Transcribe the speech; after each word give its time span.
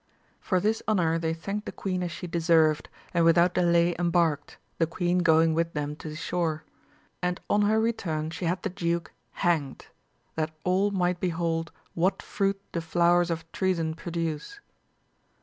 For 0.39 0.59
this 0.59 0.81
honour 0.87 1.19
they 1.19 1.31
thanked 1.31 1.67
the 1.67 1.71
queen 1.71 2.01
as 2.01 2.11
she 2.11 2.25
deserved, 2.25 2.89
and 3.13 3.23
without 3.23 3.53
delay 3.53 3.95
embarked, 3.99 4.57
the 4.79 4.87
queen 4.87 5.19
going 5.19 5.53
with 5.53 5.73
them 5.73 5.95
to 5.97 6.09
the 6.09 6.15
shore; 6.15 6.63
and 7.21 7.39
on 7.51 7.61
her 7.61 7.79
return 7.79 8.31
she 8.31 8.45
had 8.45 8.63
the 8.63 8.69
duke 8.71 9.13
hanged, 9.45 9.89
that 10.33 10.55
all 10.63 10.89
might 10.89 11.19
behold 11.19 11.71
t 11.95 12.09
fruit 12.21 12.59
the 12.71 12.81
flowers 12.81 13.29
of 13.29 13.45
treason 13.51 13.93
produce. 13.93 14.59